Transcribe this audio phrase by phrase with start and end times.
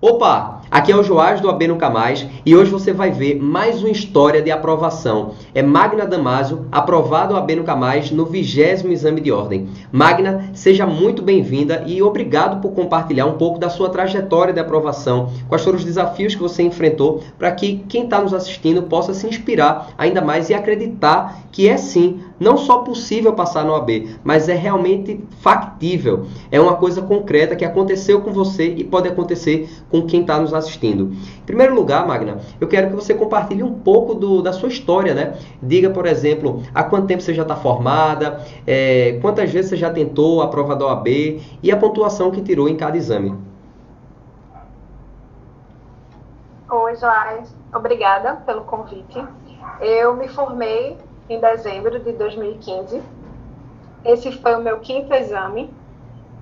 [0.00, 3.82] Opa, aqui é o Joás do AB Nunca Mais e hoje você vai ver mais
[3.82, 5.32] uma história de aprovação.
[5.52, 9.68] É Magna Damásio, aprovado AB Nunca Mais no vigésimo exame de ordem.
[9.90, 15.30] Magna, seja muito bem-vinda e obrigado por compartilhar um pouco da sua trajetória de aprovação,
[15.48, 19.26] quais foram os desafios que você enfrentou, para que quem está nos assistindo possa se
[19.26, 24.48] inspirar ainda mais e acreditar que é sim não só possível passar no AB, mas
[24.48, 26.26] é realmente factível.
[26.50, 30.54] É uma coisa concreta que aconteceu com você e pode acontecer com quem está nos
[30.54, 30.59] assistindo.
[30.68, 35.14] Em primeiro lugar, Magna, eu quero que você compartilhe um pouco do, da sua história,
[35.14, 35.38] né?
[35.62, 39.90] Diga, por exemplo, há quanto tempo você já está formada, é, quantas vezes você já
[39.90, 41.08] tentou a prova da OAB
[41.62, 43.36] e a pontuação que tirou em cada exame.
[46.70, 47.52] Oi, Joás.
[47.74, 49.24] Obrigada pelo convite.
[49.80, 50.96] Eu me formei
[51.28, 53.02] em dezembro de 2015.
[54.04, 55.72] Esse foi o meu quinto exame.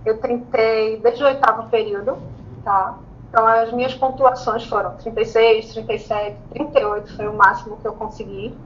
[0.05, 2.19] Eu tentei desde o oitavo período,
[2.65, 2.99] tá?
[3.29, 8.57] Então, as minhas pontuações foram 36, 37, 38 foi o máximo que eu consegui.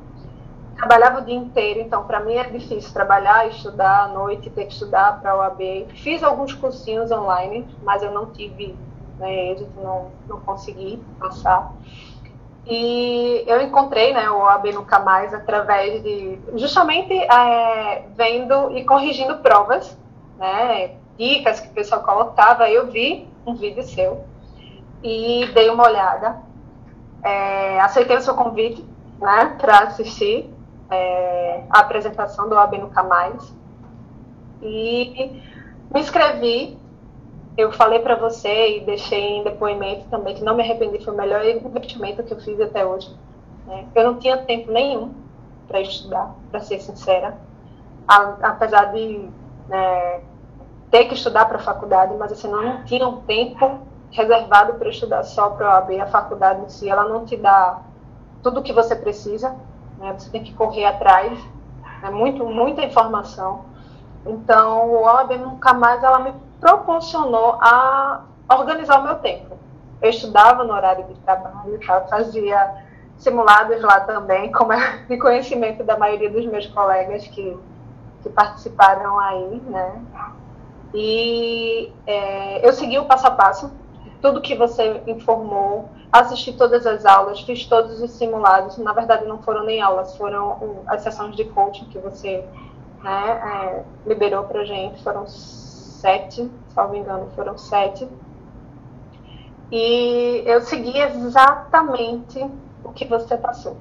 [0.76, 4.72] Trabalhava o dia inteiro, então para mim é difícil trabalhar, estudar à noite, ter que
[4.72, 5.86] estudar para a OAB.
[5.94, 8.74] Fiz alguns cursinhos online, mas eu não tive
[9.18, 11.72] né, êxito, não, não consegui passar.
[12.66, 19.38] E eu encontrei né, o AB Nunca Mais através de justamente é, vendo e corrigindo
[19.38, 19.96] provas,
[20.38, 22.70] né, dicas que o pessoal colocava.
[22.70, 24.24] Eu vi um vídeo seu
[25.02, 26.36] e dei uma olhada.
[27.22, 28.84] É, aceitei o seu convite
[29.20, 30.52] né, para assistir
[30.90, 33.54] é, a apresentação do AB Nunca Mais.
[34.60, 35.42] E
[35.92, 36.78] me inscrevi
[37.56, 41.16] eu falei para você e deixei em depoimento também que não me arrependi, foi o
[41.16, 43.14] melhor investimento que eu fiz até hoje.
[43.66, 43.86] Né?
[43.94, 45.12] Eu não tinha tempo nenhum
[45.68, 47.36] para estudar, para ser sincera.
[48.08, 49.28] A, apesar de
[49.68, 50.20] né,
[50.90, 53.80] ter que estudar para a faculdade, mas assim, não, não tinha um tempo
[54.12, 56.00] reservado para estudar só para a OAB.
[56.00, 57.80] A faculdade em si, ela não te dá
[58.42, 59.56] tudo o que você precisa,
[59.98, 60.14] né?
[60.16, 61.38] você tem que correr atrás,
[62.02, 63.64] é muito, muita informação.
[64.24, 69.56] Então, o OAB nunca mais ela me proporcionou a organizar o meu tempo.
[70.00, 72.02] Eu estudava no horário de trabalho, tá?
[72.02, 72.82] fazia
[73.18, 77.56] simulados lá também, como é de conhecimento da maioria dos meus colegas que,
[78.22, 80.02] que participaram aí, né?
[80.94, 83.72] E é, eu segui o passo a passo,
[84.22, 88.78] tudo que você informou, assisti todas as aulas, fiz todos os simulados.
[88.78, 92.44] Na verdade, não foram nem aulas, foram as sessões de coaching que você
[93.02, 98.08] né, é, liberou para gente, foram sete, salvo engano, foram sete.
[99.72, 102.38] E eu segui exatamente
[102.84, 103.76] o que você passou.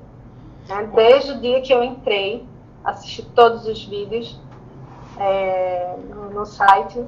[0.68, 0.90] Né?
[0.96, 2.47] Desde o dia que eu entrei,
[2.84, 4.40] assisti todos os vídeos
[5.19, 7.06] é, no, no site.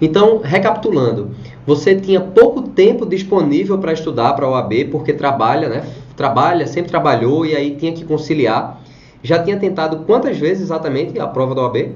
[0.00, 1.30] Então, recapitulando,
[1.66, 5.88] você tinha pouco tempo disponível para estudar para a OAB, porque trabalha, né?
[6.16, 8.80] Trabalha, sempre trabalhou e aí tinha que conciliar.
[9.22, 11.94] Já tinha tentado quantas vezes exatamente a prova da OAB?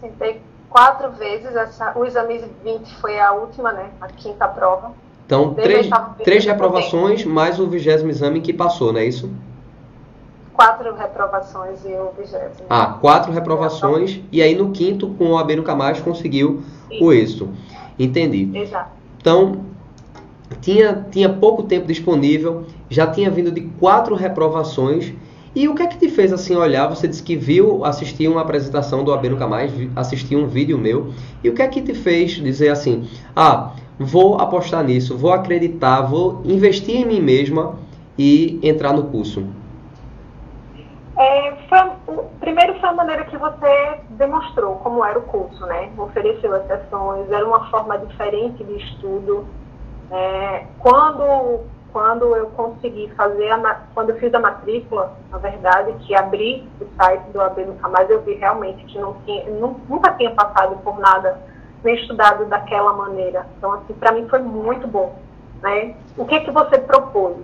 [0.00, 1.54] Tentei quatro vezes.
[1.54, 3.90] Essa, o exame 20 foi a última, né?
[4.00, 4.92] A quinta prova.
[5.26, 5.88] Então, três,
[6.24, 9.30] três reprovações mais o vigésimo exame que passou, não é isso?
[10.54, 12.66] Quatro reprovações e o vigésimo.
[12.68, 17.04] Ah, quatro reprovações e aí no quinto, com o AB no Camais, conseguiu Isso.
[17.04, 17.48] o êxito.
[17.98, 18.50] Entendi.
[18.54, 18.90] Exato.
[19.18, 19.64] Então,
[20.60, 25.14] tinha, tinha pouco tempo disponível, já tinha vindo de quatro reprovações
[25.54, 26.88] e o que é que te fez assim olhar?
[26.88, 31.12] Você disse que viu, assistiu uma apresentação do AB Nunca Mais, assistiu um vídeo meu.
[31.44, 33.04] E o que é que te fez dizer assim:
[33.36, 37.78] ah, vou apostar nisso, vou acreditar, vou investir em mim mesma
[38.18, 39.44] e entrar no curso?
[42.12, 45.90] É, foi, primeiro foi a maneira que você demonstrou como era o curso, né?
[45.96, 49.46] Ofereceu as sessões, era uma forma diferente de estudo.
[50.10, 51.60] É, quando
[51.92, 56.86] quando eu consegui fazer, a, quando eu fiz a matrícula, na verdade, que abri o
[56.96, 60.98] site do AB Nunca Mais, eu vi realmente que não tinha, nunca tinha passado por
[60.98, 61.38] nada,
[61.84, 63.46] nem estudado daquela maneira.
[63.58, 65.14] Então, assim, para mim foi muito bom.
[65.60, 65.94] Né?
[66.16, 67.36] O que, que você propôs?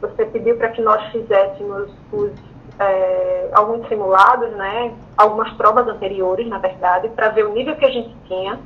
[0.00, 2.30] Você pediu para que nós fizéssemos os,
[2.78, 4.94] é, alguns simulados, né?
[5.16, 8.58] algumas provas anteriores, na verdade, para ver o nível que a gente tinha,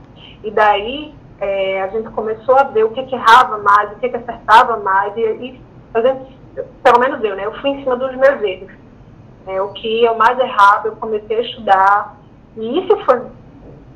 [0.44, 4.08] e daí é, a gente começou a ver o que, que errava mais, o que,
[4.08, 5.60] que acertava mais, e, e
[6.82, 8.70] pelo menos eu, né, eu fui em cima dos meus erros.
[9.46, 12.16] É, o que eu mais errava, eu comecei a estudar,
[12.56, 13.22] e isso foi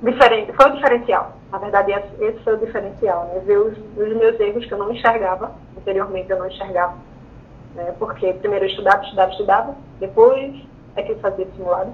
[0.03, 1.33] diferente, foi o diferencial.
[1.53, 4.91] Na verdade, esse foi o diferencial, né, ver os, os meus erros que eu não
[4.91, 6.95] enxergava, anteriormente eu não enxergava.
[7.77, 10.57] Né, porque primeiro eu estudava, estudava, estudava, depois
[10.97, 11.93] é que eu fazia simulado.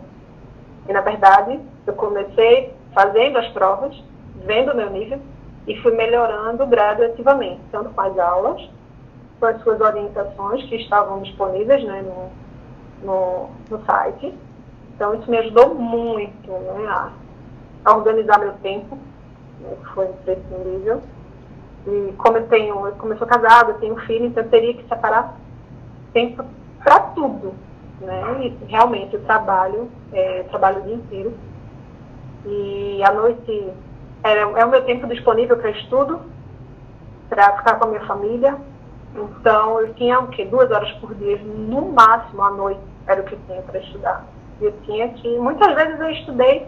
[0.88, 4.00] E, na verdade, eu comecei fazendo as provas,
[4.46, 5.18] vendo o meu nível,
[5.66, 8.70] e fui melhorando gradativamente, tanto com as aulas,
[9.40, 12.30] com as suas orientações que estavam disponíveis né, no,
[13.04, 14.32] no, no site.
[14.94, 17.10] Então, isso me ajudou muito né, a,
[17.84, 18.96] a organizar meu tempo,
[19.60, 21.02] né, que foi imprescindível.
[21.88, 24.88] E como eu tenho, como eu sou casada, eu tenho filho, então eu teria que
[24.88, 25.41] separar
[26.12, 26.44] tempo
[26.82, 27.54] para tudo.
[28.00, 28.46] Né?
[28.46, 31.34] E realmente eu trabalho, é, trabalho o dia inteiro.
[32.44, 33.70] E à noite
[34.24, 36.20] é, é o meu tempo disponível para estudo,
[37.28, 38.56] para ficar com a minha família.
[39.14, 40.44] Então eu tinha o quê?
[40.44, 44.24] Duas horas por dia, no máximo à noite era o que eu tinha para estudar.
[44.60, 45.38] Eu tinha que.
[45.38, 46.66] Muitas vezes eu estudei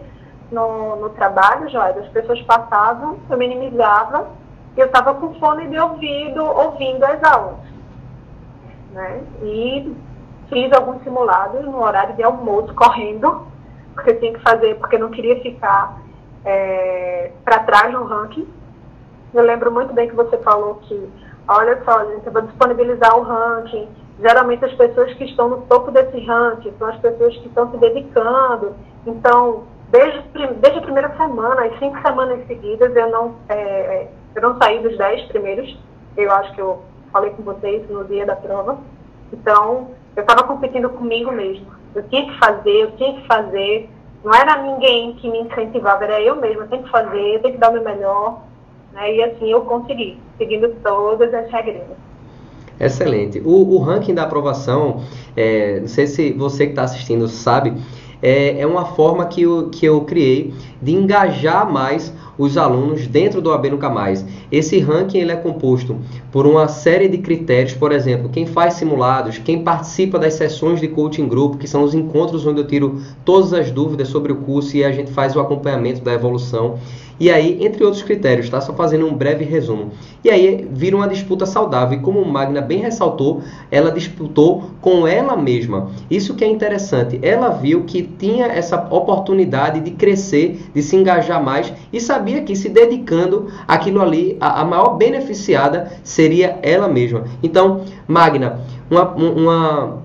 [0.51, 4.27] no, no trabalho, já, as pessoas passavam, eu minimizava,
[4.75, 7.74] e eu estava com fone de ouvido, ouvindo as aulas.
[8.95, 9.23] Né?
[9.43, 9.93] E
[10.47, 13.45] fiz alguns simulados no horário de almoço, correndo,
[13.93, 15.99] porque eu tinha que fazer, porque não queria ficar
[16.45, 18.47] é, para trás no ranking.
[19.33, 21.09] Eu lembro muito bem que você falou que,
[21.45, 23.89] olha só, gente, eu vou disponibilizar o ranking.
[24.21, 27.77] Geralmente as pessoas que estão no topo desse ranking são as pessoas que estão se
[27.77, 28.77] dedicando.
[29.05, 30.21] Então, desde,
[30.61, 34.97] desde a primeira semana, as cinco semanas seguidas, eu não, é, eu não saí dos
[34.97, 35.77] dez primeiros.
[36.15, 36.81] Eu acho que eu
[37.15, 38.77] falei com vocês no dia da prova.
[39.31, 41.65] Então, eu estava competindo comigo mesmo.
[41.95, 43.89] Eu tinha que fazer, eu tinha que fazer.
[44.21, 46.63] Não era ninguém que me incentivava, era eu mesma.
[46.63, 48.41] Eu tenho que fazer, eu tenho que dar o meu melhor.
[48.91, 49.15] Né?
[49.15, 51.83] E assim eu consegui, seguindo todas as regras.
[52.77, 53.39] Excelente.
[53.39, 55.01] O, o ranking da aprovação,
[55.37, 57.73] é, não sei se você que está assistindo sabe,
[58.21, 63.41] é, é uma forma que eu, que eu criei de engajar mais os alunos dentro
[63.41, 64.25] do AB Nunca Mais.
[64.51, 65.97] Esse ranking ele é composto
[66.31, 70.87] por uma série de critérios, por exemplo, quem faz simulados, quem participa das sessões de
[70.87, 74.75] coaching grupo, que são os encontros onde eu tiro todas as dúvidas sobre o curso
[74.75, 76.77] e a gente faz o acompanhamento da evolução.
[77.17, 78.59] E aí, entre outros critérios, tá?
[78.59, 79.91] Só fazendo um breve resumo.
[80.23, 81.97] E aí vira uma disputa saudável.
[81.97, 83.41] E como Magna bem ressaltou,
[83.71, 85.91] ela disputou com ela mesma.
[86.09, 87.17] Isso que é interessante.
[87.21, 92.55] Ela viu que tinha essa oportunidade de crescer, de se engajar mais e sabia que
[92.55, 97.23] se dedicando aquilo ali, a, a maior beneficiada seria ela mesma.
[97.41, 98.59] Então, Magna,
[98.91, 99.97] uma, uma,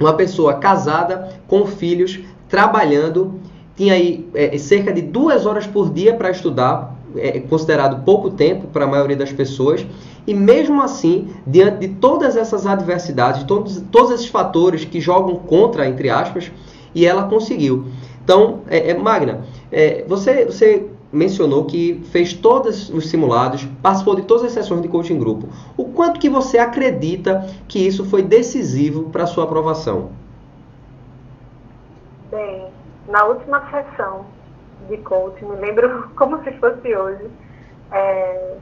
[0.00, 2.18] uma pessoa casada com filhos,
[2.48, 3.40] trabalhando
[3.76, 8.66] tinha aí é, cerca de duas horas por dia para estudar, é considerado pouco tempo
[8.68, 9.86] para a maioria das pessoas,
[10.26, 15.88] e mesmo assim, diante de todas essas adversidades, todos, todos esses fatores que jogam contra,
[15.88, 16.50] entre aspas,
[16.94, 17.84] e ela conseguiu.
[18.24, 24.22] Então, é, é Magna, é, você, você mencionou que fez todos os simulados, participou de
[24.22, 25.48] todas as sessões de coaching grupo.
[25.76, 30.10] O quanto que você acredita que isso foi decisivo para a sua aprovação?
[33.16, 34.26] Na última sessão
[34.90, 37.30] de coaching, me lembro como se fosse hoje,
[37.90, 38.58] é,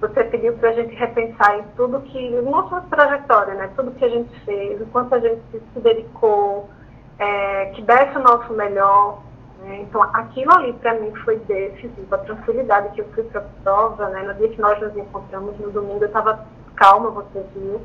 [0.00, 3.68] você pediu para a gente repensar em tudo que, nossa trajetória, né?
[3.74, 6.70] Tudo que a gente fez, o quanto a gente se dedicou,
[7.18, 9.20] é, que desse o nosso melhor.
[9.62, 9.80] Né?
[9.80, 12.14] Então, aquilo ali para mim foi decisivo.
[12.14, 14.22] A tranquilidade que eu fui para a prova, né?
[14.22, 16.46] No dia que nós nos encontramos, no domingo, eu estava
[16.76, 17.80] calma, você viu.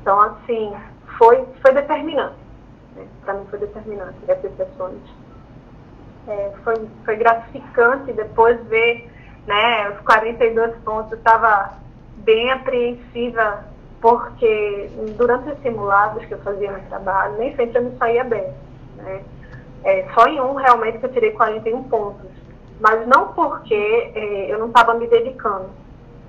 [0.00, 0.72] Então, assim,
[1.18, 2.36] foi, foi determinante.
[2.94, 3.08] Né?
[3.24, 5.02] Para mim foi determinante essas sessões
[6.26, 6.74] é, foi,
[7.04, 9.10] foi gratificante depois ver
[9.46, 11.12] né, os 42 pontos.
[11.12, 11.78] Eu estava
[12.18, 13.64] bem apreensiva,
[14.00, 18.52] porque durante os simulados que eu fazia no trabalho, nem sempre eu me saía bem.
[18.96, 19.22] Né?
[19.84, 22.30] É, só em um realmente que eu tirei 41 pontos.
[22.80, 23.74] Mas não porque
[24.14, 25.70] é, eu não estava me dedicando.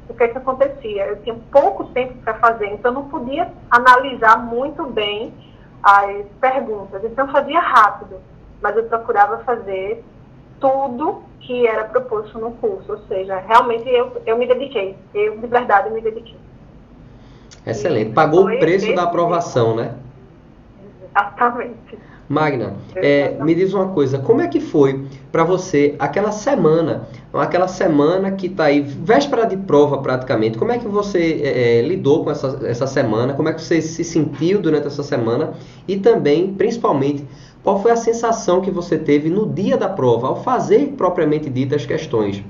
[0.07, 1.05] O que, é que acontecia?
[1.05, 5.31] Eu tinha pouco tempo para fazer, então eu não podia analisar muito bem
[5.83, 7.03] as perguntas.
[7.03, 8.19] Então eu fazia rápido
[8.61, 10.03] mas eu procurava fazer
[10.59, 15.47] tudo que era proposto no curso, ou seja, realmente eu, eu me dediquei, eu de
[15.47, 16.37] verdade me dediquei.
[17.65, 19.95] Excelente, pagou o preço da aprovação, né?
[21.09, 21.97] Exatamente.
[22.29, 27.67] Magna, é, me diz uma coisa, como é que foi para você aquela semana, aquela
[27.67, 32.23] semana que está aí, véspera de prova praticamente, como é que você é, é, lidou
[32.23, 35.53] com essa, essa semana, como é que você se sentiu durante essa semana
[35.87, 37.25] e também, principalmente,
[37.63, 41.75] qual foi a sensação que você teve no dia da prova, ao fazer propriamente dita
[41.75, 42.43] as questões?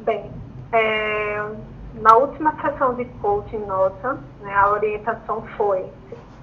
[0.00, 0.30] Bem,
[0.72, 1.44] é,
[2.00, 5.84] na última sessão de coaching nossa, né, a orientação foi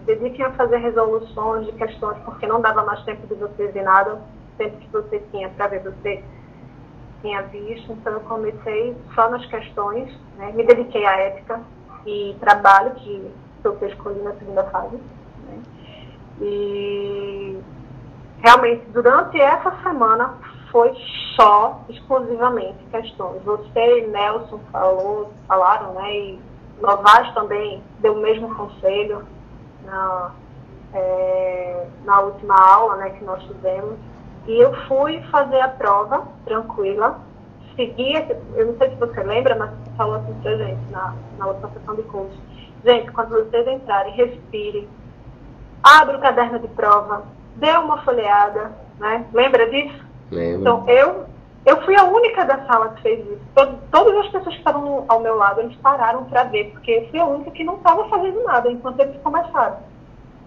[0.06, 4.16] dediquem a fazer resoluções de questões, porque não dava mais tempo de você ver nada,
[4.16, 6.24] o tempo que você tinha para ver você
[7.22, 11.62] tinha visto, então eu comecei só nas questões, né, me dediquei à ética
[12.06, 13.32] e trabalho, que
[13.64, 14.98] eu escolhi na segunda fase.
[16.40, 17.60] E
[18.42, 20.36] realmente, durante essa semana,
[20.72, 20.96] foi
[21.36, 23.42] só, exclusivamente, questões.
[23.44, 26.16] Você e Nelson falou, falaram, né?
[26.16, 26.40] E
[26.82, 29.24] Novaes também deu o mesmo conselho
[29.86, 30.32] na,
[30.94, 33.98] é, na última aula né, que nós tivemos.
[34.48, 37.20] E eu fui fazer a prova tranquila,
[37.76, 38.16] segui,
[38.56, 41.96] eu não sei se você lembra, mas falou assim pra gente na, na outra sessão
[41.96, 42.38] de curso.
[42.84, 44.90] Gente, quando vocês entrarem, respire,
[45.84, 47.24] abra o caderno de prova,
[47.56, 49.26] dê uma folheada, né?
[49.34, 50.04] Lembra disso?
[50.32, 50.62] Lembro.
[50.62, 51.26] Então, eu,
[51.66, 53.42] eu fui a única da sala que fez isso.
[53.54, 57.10] Todo, todas as pessoas que estavam ao meu lado, eles pararam para ver, porque eu
[57.10, 59.78] fui a única que não estava fazendo nada enquanto eles começaram.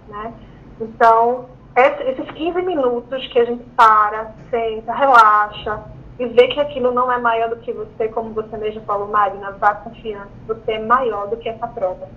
[0.08, 0.32] Né?
[0.80, 5.82] Então, esses 15 minutos que a gente para, senta, relaxa
[6.18, 9.50] e vê que aquilo não é maior do que você, como você mesmo falou, Magna,
[9.52, 12.08] vá confiando, você é maior do que essa prova.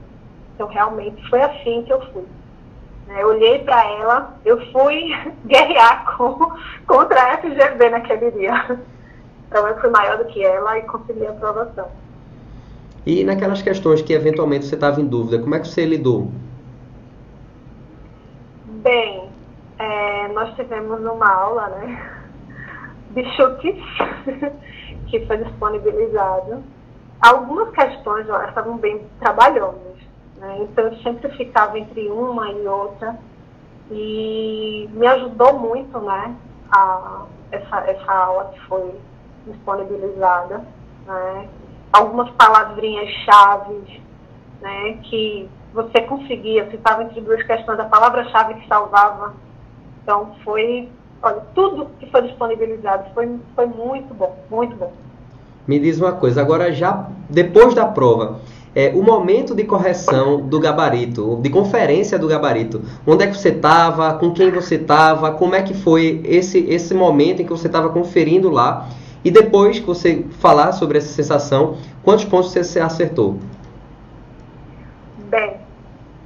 [0.54, 2.26] Então, realmente, foi assim que eu fui.
[3.08, 3.24] Né?
[3.24, 5.12] Eu olhei para ela, eu fui
[5.46, 6.52] guerrear com,
[6.86, 8.80] contra a FGV naquele dia.
[9.48, 11.90] Então, eu fui maior do que ela e consegui a aprovação.
[13.06, 16.30] E naquelas questões que eventualmente você estava em dúvida, como é que você lidou?
[18.66, 19.30] Bem,
[19.80, 22.12] é, nós tivemos uma aula, né,
[23.12, 23.78] de chutes,
[25.08, 26.62] que foi disponibilizado.
[27.22, 29.87] Algumas questões estavam bem trabalhosas,
[30.38, 33.18] né, então eu sempre ficava entre uma e outra,
[33.90, 36.36] e me ajudou muito, né,
[36.72, 38.94] a, essa, essa aula que foi
[39.46, 40.64] disponibilizada,
[41.06, 41.48] né,
[41.92, 44.02] algumas palavrinhas chaves,
[44.62, 49.34] né, que você conseguia, se estava entre duas questões, a palavra-chave que salvava.
[50.02, 50.90] Então, foi,
[51.22, 54.92] olha, tudo que foi disponibilizado foi, foi muito bom, muito bom.
[55.68, 58.40] Me diz uma coisa, agora já depois da prova,
[58.78, 63.50] é, o momento de correção do gabarito, de conferência do gabarito, onde é que você
[63.50, 67.66] estava, com quem você estava, como é que foi esse, esse momento em que você
[67.66, 68.88] estava conferindo lá,
[69.26, 73.40] e depois que você falar sobre essa sensação, quantos pontos você acertou?
[75.28, 75.58] Bem,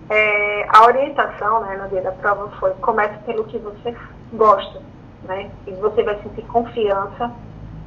[0.10, 3.96] é, a orientação né, no dia da prova foi comece pelo que você
[4.34, 4.82] gosta,
[5.24, 5.50] né?
[5.66, 7.32] E você vai sentir confiança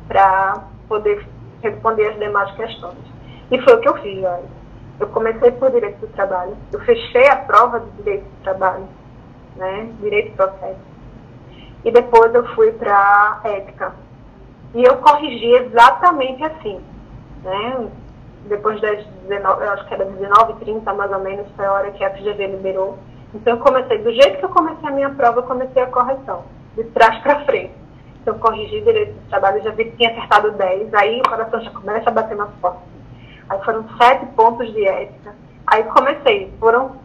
[0.08, 1.26] para poder
[1.62, 3.14] responder as demais questões.
[3.54, 4.64] E foi o que eu fiz, olha.
[4.98, 8.88] Eu comecei por direito do trabalho, eu fechei a prova de direito do trabalho,
[9.54, 9.92] né?
[10.00, 10.80] Direito do processo.
[11.84, 13.92] E depois eu fui para ética.
[14.74, 16.80] E eu corrigi exatamente assim,
[17.44, 17.88] né?
[18.48, 22.04] depois das 19, eu acho que era 19h30 mais ou menos, foi a hora que
[22.04, 22.98] a FGV liberou.
[23.32, 26.44] Então eu comecei, do jeito que eu comecei a minha prova, eu comecei a correção,
[26.74, 27.72] de trás para frente.
[28.20, 31.60] Então eu corrigi direito do trabalho, já vi que tinha acertado 10, aí o coração
[31.60, 32.93] já começa a bater mais forte.
[33.48, 35.34] Aí foram sete pontos de ética.
[35.66, 36.96] Aí comecei, foram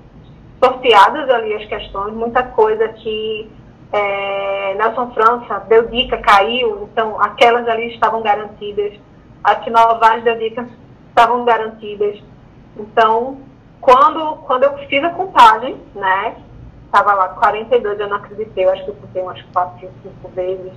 [0.61, 3.49] sorteadas ali as questões, muita coisa que
[3.91, 8.93] é, Nelson França deu dica, caiu, então aquelas ali estavam garantidas.
[9.43, 10.67] A que Novaes deu dica,
[11.09, 12.21] estavam garantidas.
[12.77, 13.37] Então,
[13.81, 16.35] quando, quando eu fiz a contagem, né,
[16.85, 20.73] estava lá 42, eu não acreditei, eu acho que eu contei umas 4, 5 vezes.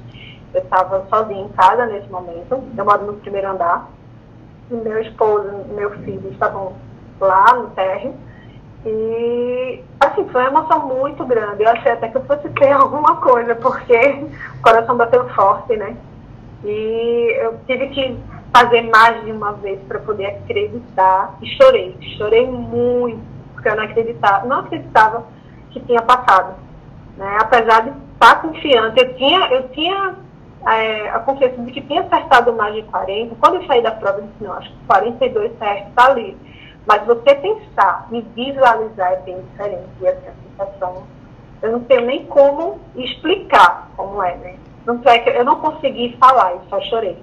[0.55, 3.89] Eu estava sozinha em casa nesse momento, eu moro no primeiro andar,
[4.77, 6.75] meu esposo meu filho estavam
[7.21, 8.15] lá no térreo.
[8.85, 11.63] E, assim, foi uma emoção muito grande.
[11.63, 14.25] Eu achei até que eu fosse ter alguma coisa, porque
[14.59, 15.97] o coração bateu forte, né?
[16.65, 18.19] E eu tive que
[18.55, 23.85] fazer mais de uma vez para poder acreditar e chorei, chorei muito porque eu não
[23.85, 25.25] acreditava, não acreditava
[25.71, 26.55] que tinha passado,
[27.17, 27.39] né?
[27.41, 30.17] Apesar de estar confiante, eu tinha, eu tinha
[30.67, 33.35] é, a confiança de que tinha acertado mais de 40.
[33.37, 36.37] Quando eu saí da prova, eu disse, não, acho que 42 certo, está ali.
[36.87, 39.89] Mas você pensar e visualizar é bem diferente.
[40.01, 41.05] E essa sensação,
[41.63, 44.57] eu não tenho nem como explicar como é, né?
[44.85, 47.17] Não é que eu não consegui falar, eu só chorei.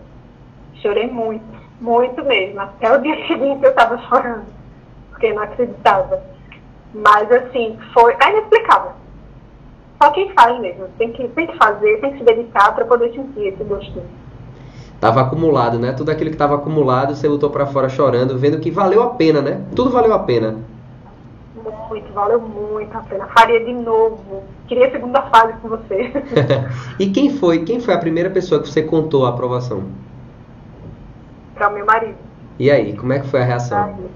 [0.75, 1.43] Chorei muito,
[1.81, 2.62] muito mesmo.
[2.62, 4.46] Até o dia seguinte eu estava chorando,
[5.10, 6.24] porque não acreditava.
[6.93, 8.15] Mas, assim, foi.
[8.24, 8.93] É inexplicável.
[10.01, 10.86] Só quem faz mesmo.
[10.98, 14.06] Tem que, tem que fazer, tem que se dedicar para poder sentir esse gostinho.
[15.00, 15.94] Tava acumulado, né?
[15.94, 19.41] Tudo aquilo que estava acumulado, você lutou para fora chorando, vendo que valeu a pena,
[19.41, 19.62] né?
[19.75, 20.58] Tudo valeu a pena.
[21.89, 23.27] Muito, valeu muito a pena.
[23.27, 24.44] Faria de novo.
[24.68, 26.12] Queria a segunda fase com você.
[27.00, 27.63] e quem foi?
[27.63, 29.84] Quem foi a primeira pessoa que você contou a aprovação?
[31.60, 32.15] para o meu marido.
[32.58, 33.89] E aí, como é que foi a reação?
[33.89, 34.10] Ele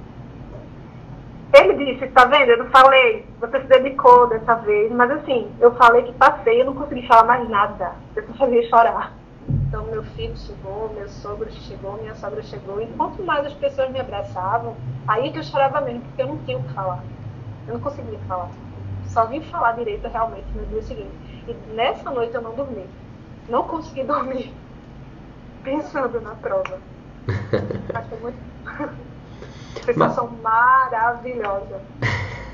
[1.85, 6.03] disse, tá vendo, eu não falei, você se dedicou dessa vez, mas assim, eu falei
[6.03, 7.93] que passei, eu não consegui falar mais nada.
[8.15, 9.13] Eu só fazia chorar.
[9.49, 13.89] Então meu filho chegou, meu sogro chegou, minha sogra chegou, e quanto mais as pessoas
[13.91, 14.75] me abraçavam,
[15.07, 17.03] aí que eu chorava mesmo, porque eu não tinha o que falar.
[17.67, 18.49] Eu não conseguia falar.
[19.07, 21.43] Só vim falar direito realmente no dia seguinte.
[21.47, 22.85] E nessa noite eu não dormi.
[23.49, 24.53] Não consegui dormir
[25.63, 26.79] pensando na prova.
[27.93, 28.37] Achei muito.
[29.85, 30.91] Sensação Mas...
[30.91, 31.81] maravilhosa.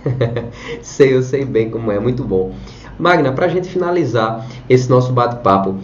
[0.81, 2.53] sei, eu sei bem como é, muito bom.
[2.97, 5.75] Magna, para a gente finalizar esse nosso bate-papo,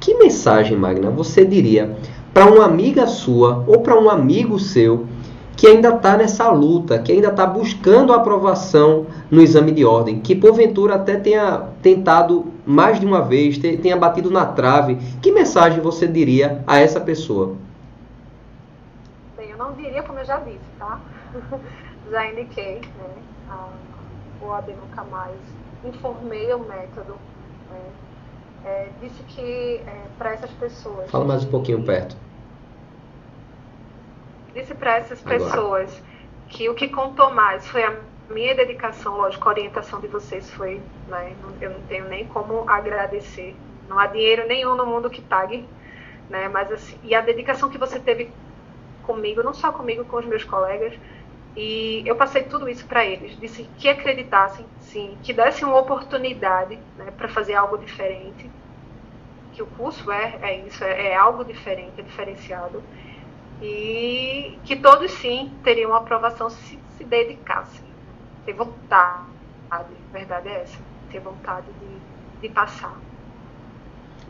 [0.00, 1.96] que mensagem, Magna, você diria
[2.32, 5.06] para uma amiga sua ou para um amigo seu
[5.56, 10.18] que ainda está nessa luta, que ainda está buscando a aprovação no exame de ordem,
[10.18, 15.80] que porventura até tenha tentado mais de uma vez, tenha batido na trave, que mensagem
[15.80, 17.54] você diria a essa pessoa?
[19.76, 21.00] Diria como eu já disse, tá?
[22.10, 23.22] já indiquei, né?
[23.50, 23.68] Ah,
[24.40, 25.40] o AB Nunca Mais,
[25.84, 27.16] informei o método,
[27.70, 27.80] né?
[28.64, 31.10] é, disse que é, para essas pessoas.
[31.10, 32.16] Fala mais um pouquinho perto
[34.54, 36.48] disse para essas pessoas Agora.
[36.48, 37.94] que o que contou mais foi a
[38.30, 43.54] minha dedicação, lógico, a orientação de vocês foi, né, eu não tenho nem como agradecer.
[43.88, 45.68] Não há dinheiro nenhum no mundo que pague,
[46.30, 48.30] né, mas assim, e a dedicação que você teve
[49.06, 50.94] comigo, não só comigo, com os meus colegas,
[51.56, 56.76] e eu passei tudo isso para eles, disse que acreditassem, sim, que dessem uma oportunidade
[56.96, 58.50] né, para fazer algo diferente,
[59.52, 62.82] que o curso é, é isso, é, é algo diferente, é diferenciado,
[63.60, 67.96] e que todos sim teriam aprovação se se dedicassem,
[68.44, 69.32] ter vontade,
[69.70, 69.82] a
[70.12, 72.02] verdade é essa, ter vontade de,
[72.40, 73.04] de passar.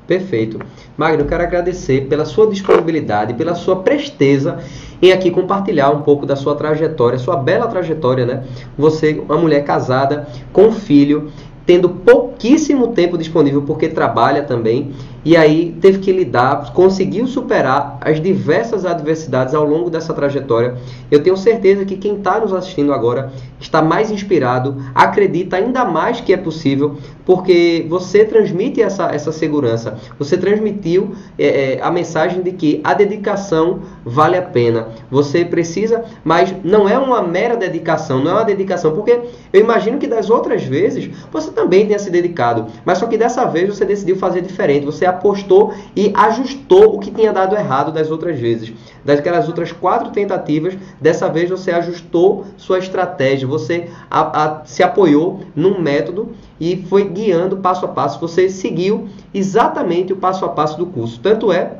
[0.06, 0.58] Perfeito.
[0.96, 4.58] Magno, quero agradecer pela sua disponibilidade, pela sua presteza
[5.00, 8.44] em aqui compartilhar um pouco da sua trajetória, sua bela trajetória, né?
[8.76, 11.32] Você, uma mulher casada, com filho,
[11.64, 14.92] tendo pouquíssimo tempo disponível porque trabalha também
[15.24, 20.76] e aí teve que lidar, conseguiu superar as diversas adversidades ao longo dessa trajetória.
[21.10, 26.20] Eu tenho certeza que quem está nos assistindo agora está mais inspirado, acredita ainda mais
[26.20, 32.42] que é possível, porque você transmite essa, essa segurança, você transmitiu é, é, a mensagem
[32.42, 34.88] de que a dedicação vale a pena.
[35.10, 39.18] Você precisa, mas não é uma mera dedicação, não é uma dedicação, porque
[39.52, 43.46] eu imagino que das outras vezes você também tenha se dedicado, mas só que dessa
[43.46, 48.10] vez você decidiu fazer diferente, você apostou e ajustou o que tinha dado errado das
[48.10, 48.72] outras vezes.
[49.04, 55.40] Daquelas outras quatro tentativas, dessa vez você ajustou sua estratégia, você a, a, se apoiou
[55.54, 58.20] num método e foi guiando passo a passo.
[58.20, 61.20] Você seguiu exatamente o passo a passo do curso.
[61.20, 61.78] Tanto é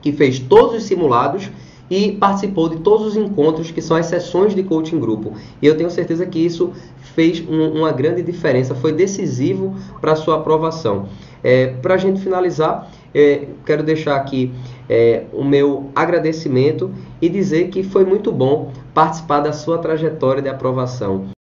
[0.00, 1.50] que fez todos os simulados
[1.90, 5.32] e participou de todos os encontros que são as sessões de coaching grupo.
[5.62, 6.72] E eu tenho certeza que isso
[7.14, 11.08] fez um, uma grande diferença, foi decisivo para a sua aprovação.
[11.42, 14.52] É, para a gente finalizar, é, quero deixar aqui
[14.88, 16.90] é, o meu agradecimento
[17.22, 21.37] e dizer que foi muito bom participar da sua trajetória de aprovação.